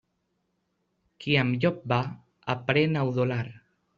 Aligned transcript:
Qui 1.25 1.35
amb 1.41 1.59
llop 1.65 1.77
va, 1.93 2.01
aprén 2.57 3.01
a 3.03 3.07
udolar. 3.13 3.41